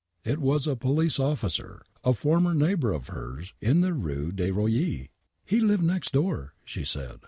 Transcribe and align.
It 0.23 0.39
wac 0.39 0.65
a 0.65 0.75
police 0.75 1.19
officer 1.19 1.83
a 2.03 2.13
former 2.13 2.55
neighbor 2.55 2.91
of 2.91 3.09
hers 3.09 3.53
in 3.61 3.81
the 3.81 3.93
Rue 3.93 4.31
des 4.31 4.51
Kosiers." 4.51 5.09
He 5.45 5.59
lived 5.59 5.83
next 5.83 6.11
door," 6.11 6.55
she 6.65 6.83
said.. 6.83 7.19